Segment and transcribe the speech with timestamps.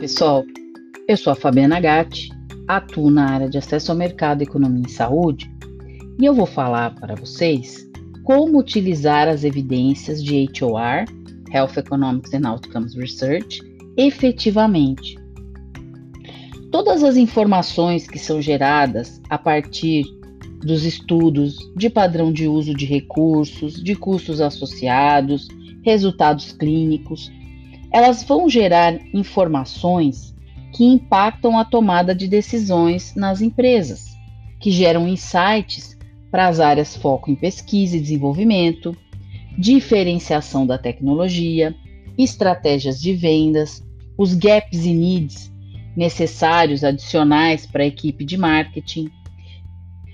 [0.00, 0.46] pessoal,
[1.06, 2.30] eu sou a Fabiana Gatti,
[2.66, 5.52] atuo na área de acesso ao mercado, economia e saúde
[6.18, 7.86] e eu vou falar para vocês
[8.24, 11.04] como utilizar as evidências de HOR,
[11.52, 13.60] Health Economics and Outcomes Research,
[13.94, 15.18] efetivamente.
[16.72, 20.06] Todas as informações que são geradas a partir
[20.62, 25.46] dos estudos de padrão de uso de recursos, de custos associados,
[25.82, 27.30] resultados clínicos,
[27.92, 30.34] elas vão gerar informações
[30.72, 34.16] que impactam a tomada de decisões nas empresas,
[34.60, 35.98] que geram insights
[36.30, 38.96] para as áreas foco em pesquisa e desenvolvimento,
[39.58, 41.74] diferenciação da tecnologia,
[42.16, 43.82] estratégias de vendas,
[44.16, 45.50] os gaps e needs
[45.96, 49.10] necessários adicionais para a equipe de marketing.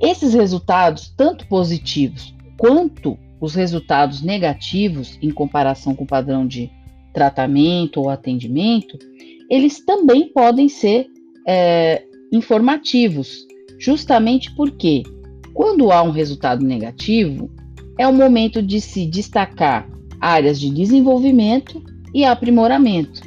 [0.00, 6.70] Esses resultados, tanto positivos quanto os resultados negativos em comparação com o padrão de
[7.12, 8.98] tratamento ou atendimento,
[9.50, 11.06] eles também podem ser
[11.46, 13.46] é, informativos,
[13.78, 15.02] justamente porque,
[15.52, 17.50] quando há um resultado negativo,
[17.98, 19.88] é o momento de se destacar
[20.20, 21.82] áreas de desenvolvimento
[22.14, 23.20] e aprimoramento.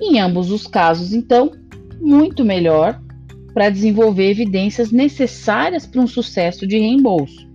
[0.00, 1.50] Em ambos os casos, então,
[2.00, 3.00] muito melhor
[3.52, 7.48] para desenvolver evidências necessárias para um sucesso de reembolso.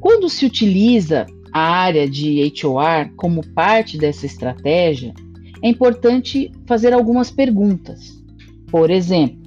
[0.00, 5.14] Quando se utiliza a área de HOR como parte dessa estratégia,
[5.62, 8.20] é importante fazer algumas perguntas.
[8.68, 9.40] Por exemplo,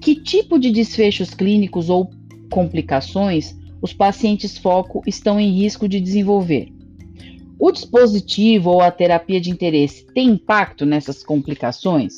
[0.00, 2.10] que tipo de desfechos clínicos ou
[2.50, 6.68] complicações os pacientes foco estão em risco de desenvolver?
[7.60, 12.14] O dispositivo ou a terapia de interesse tem impacto nessas complicações?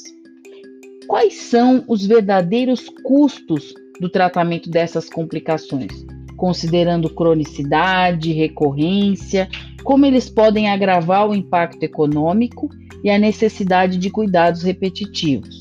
[1.07, 6.18] Quais são os verdadeiros custos do tratamento dessas complicações?
[6.39, 9.49] Considerando cronicidade, recorrência,
[9.83, 12.71] como eles podem agravar o impacto econômico
[13.03, 15.61] e a necessidade de cuidados repetitivos.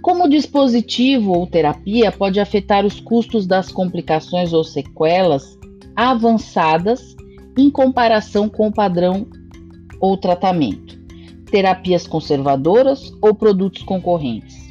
[0.00, 5.58] Como dispositivo ou terapia pode afetar os custos das complicações ou sequelas
[5.94, 7.14] avançadas
[7.58, 9.26] em comparação com o padrão
[10.00, 10.98] ou tratamento,
[11.50, 14.65] terapias conservadoras ou produtos concorrentes.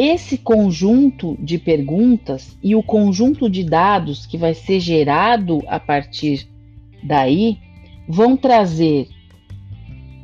[0.00, 6.48] Esse conjunto de perguntas e o conjunto de dados que vai ser gerado a partir
[7.02, 7.58] daí
[8.08, 9.08] vão trazer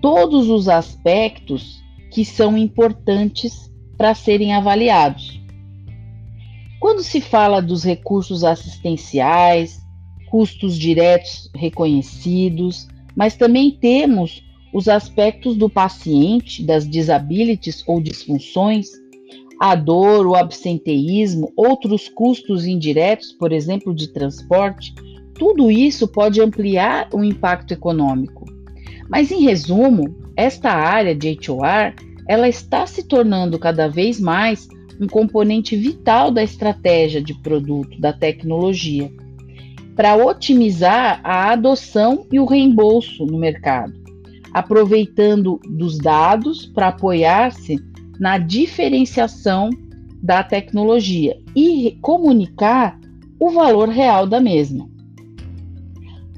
[0.00, 3.68] todos os aspectos que são importantes
[3.98, 5.40] para serem avaliados.
[6.78, 9.84] Quando se fala dos recursos assistenciais,
[10.30, 12.86] custos diretos reconhecidos,
[13.16, 14.40] mas também temos
[14.72, 19.02] os aspectos do paciente, das disabilities ou disfunções
[19.64, 24.94] a dor, o absenteísmo, outros custos indiretos, por exemplo, de transporte,
[25.32, 28.44] tudo isso pode ampliar o impacto econômico.
[29.08, 31.94] Mas em resumo, esta área de HOR,
[32.28, 34.68] ela está se tornando cada vez mais
[35.00, 39.10] um componente vital da estratégia de produto da tecnologia
[39.96, 43.94] para otimizar a adoção e o reembolso no mercado,
[44.52, 49.70] aproveitando dos dados para apoiar-se na diferenciação
[50.22, 52.98] da tecnologia e comunicar
[53.38, 54.88] o valor real da mesma.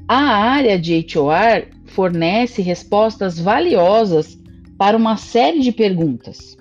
[0.07, 4.37] A área de HOR fornece respostas valiosas
[4.77, 6.57] para uma série de perguntas.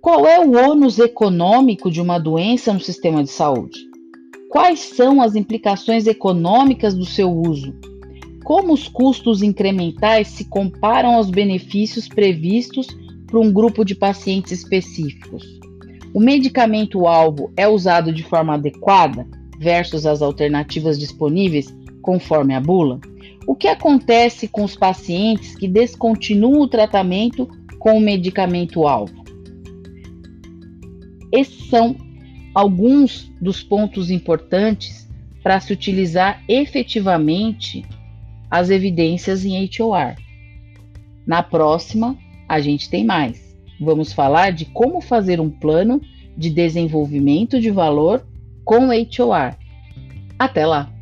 [0.00, 3.78] Qual é o ônus econômico de uma doença no sistema de saúde?
[4.50, 7.74] Quais são as implicações econômicas do seu uso?
[8.44, 12.86] Como os custos incrementais se comparam aos benefícios previstos
[13.26, 15.44] para um grupo de pacientes específicos.
[16.14, 19.26] O medicamento-alvo é usado de forma adequada
[19.58, 23.00] versus as alternativas disponíveis conforme a bula?
[23.46, 27.48] O que acontece com os pacientes que descontinuam o tratamento
[27.78, 29.24] com o medicamento-alvo?
[31.32, 31.96] Esses são
[32.54, 35.06] alguns dos pontos importantes
[35.42, 37.84] para se utilizar efetivamente
[38.50, 40.14] as evidências em HOR.
[41.26, 42.16] Na próxima,
[42.48, 43.56] a gente tem mais.
[43.80, 46.00] Vamos falar de como fazer um plano
[46.36, 48.26] de desenvolvimento de valor
[48.64, 49.54] com HOR.
[50.38, 50.95] Até lá!